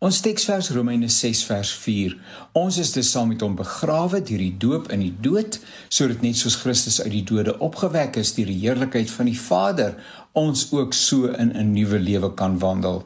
[0.00, 2.14] Ons teksvers Romeine 6 vers 4.
[2.56, 5.58] Ons is dus saam met hom begrawe deur die doop in die dood,
[5.92, 9.98] sodat net soos Christus uit die dode opgewek is deur die heerlikheid van die Vader,
[10.32, 13.04] ons ook so in 'n nuwe lewe kan wandel.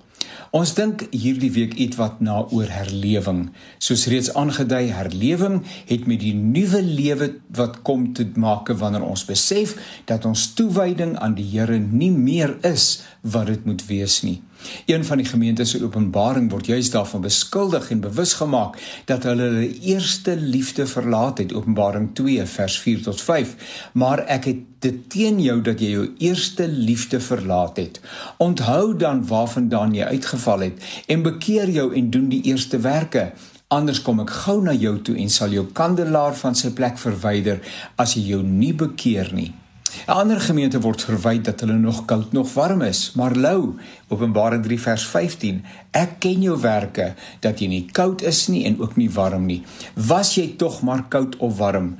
[0.54, 3.50] Ons dink hierdie week ietwat na oor herlewing.
[3.82, 9.24] Soos reeds aangedui, herlewing het met die nuwe lewe wat kom te maak wanneer ons
[9.24, 9.74] besef
[10.04, 14.42] dat ons toewyding aan die Here nie meer is wat dit moet wees nie.
[14.86, 19.42] Een van die gemeentes se openbaring word juis daarvan beskuldig en bewus gemaak dat hulle
[19.48, 21.52] hulle eerste liefde verlaat het.
[21.52, 23.56] Openbaring 2 vers 4 tot 5
[23.92, 28.00] maar ek het dit teen jou dat jy jou eerste liefde verlaat het.
[28.36, 33.32] Onthou dan waarvandaan jy uitgeval het en bekeer jou en doen die eerste werke.
[33.68, 37.60] Anders kom ek gou na jou toe en sal jou kandelaar van sy plek verwyder
[37.96, 39.52] as jy jou nie bekeer nie
[40.06, 43.74] Ander gemeente word verwyd dat hulle nog koud nog warm is, maar lou,
[44.08, 45.62] Openbaring 3 vers 15,
[45.96, 49.62] ek ken jou werke dat jy nie koud is nie en ook nie warm nie.
[49.94, 51.94] Was jy tog maar koud of warm?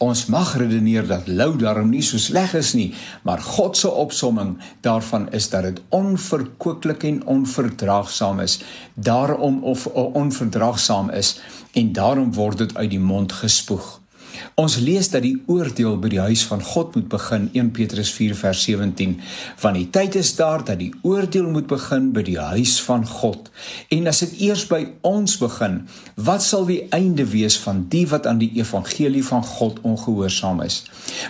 [0.00, 2.88] Ons mag redeneer dat lou daarom nie so sleg is nie,
[3.28, 8.62] maar God se opsomming daarvan is dat dit onverkooklik en onverdraagsaam is.
[8.94, 11.36] Daarom of onverdraagsaam is
[11.76, 13.99] en daarom word dit uit die mond gespoeg.
[14.60, 18.34] Ons lees dat die oordeel by die huis van God moet begin 1 Petrus 4
[18.38, 19.16] vers 17
[19.60, 23.50] want die tyd is daar dat die oordeel moet begin by die huis van God.
[23.92, 25.80] En as dit eers by ons begin
[26.16, 30.82] wat sal die einde wees van die wat aan die evangelie van God ongehoorsaam is?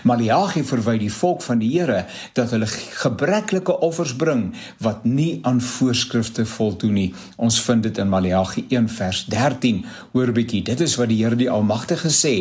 [0.06, 2.04] Maleagi verwy die volk van die Here
[2.36, 4.50] dat hulle gebreklike offers bring
[4.82, 7.08] wat nie aan voorskrifte voldoen nie.
[7.36, 11.38] Ons vind dit in Maleagi 1 vers 13 hoor bietjie dit is wat die Here
[11.38, 12.34] die almagtige sê.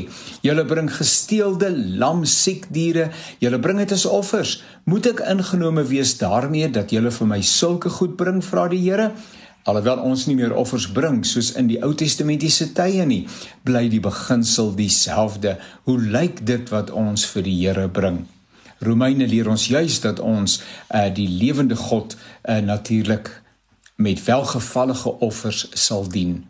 [0.46, 4.60] Julle bring gesteelde lam siek diere, julle bring dit as offers.
[4.90, 9.12] Moet ek ingenome wees daarmee dat julle vir my sulke goed bring, vra die Here?
[9.70, 13.26] Alhoewel ons nie meer offers bring soos in die Ou Testamentiese tye nie,
[13.68, 15.58] bly die beginsel dieselfde.
[15.86, 18.24] Hoe lyk dit wat ons vir die Here bring?
[18.80, 23.34] Romeine leer ons juis dat ons uh, die lewende God uh, natuurlik
[24.00, 26.46] met welgevallige offers sal dien.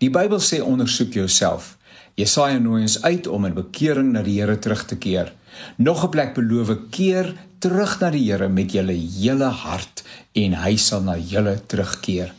[0.00, 1.74] Die Bybel sê ondersoek jouself.
[2.14, 5.32] Jesaja nooi ons uit om in bekering na die Here terug te keer.
[5.76, 10.76] Nog 'n plek beloof keer terug na die Here met julle hele hart en hy
[10.76, 12.32] sal na julle terugkeer.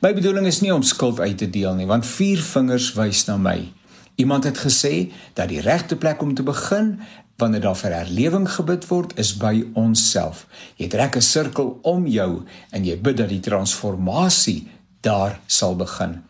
[0.00, 3.36] My bedoeling is nie om skuld uit te deel nie, want vier vingers wys na
[3.36, 3.72] my.
[4.16, 7.00] Iemand het gesê dat die regte plek om te begin
[7.36, 10.46] wanneer daar vir herlewing gebid word is by onsself.
[10.76, 14.68] Jy trek 'n sirkel om jou en jy bid dat die transformasie
[15.00, 16.22] daar sal begin.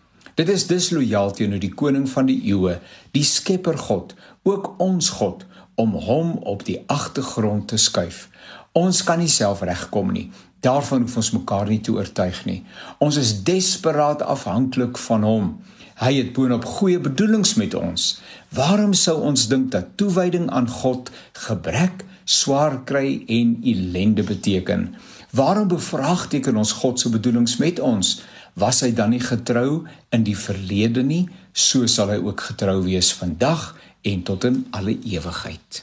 [0.42, 2.80] Dit is dislojaal teenoor die koning van die eeue,
[3.14, 5.44] die Skepper God, ook ons God
[5.78, 8.24] om hom op die agtergrond te skuif.
[8.74, 10.24] Ons kan nie self regkom nie.
[10.66, 12.58] Daarvan hoef ons mekaar nie te oortuig nie.
[12.98, 15.46] Ons is desperaat afhanklik van hom.
[16.02, 18.10] Hy het boonop goeie bedoelings met ons.
[18.50, 21.14] Waarom sou ons dink dat toewyding aan God
[21.46, 24.90] gebrek, swaar kry en ellende beteken?
[25.30, 28.16] Waarom bevraagteken ons God se bedoelings met ons?
[28.54, 33.12] Was hy dan nie getrou in die verlede nie, so sal hy ook getrou wees
[33.16, 35.82] vandag en tot in alle ewigheid.